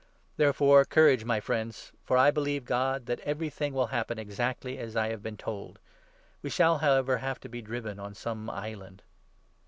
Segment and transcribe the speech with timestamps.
[0.37, 1.91] Therefore, courage, my friends!
[2.03, 5.77] for I believe God, 25 that everything will happen exactly as I have been told.
[6.41, 9.03] We 26 shall, however, have to be driven on some island."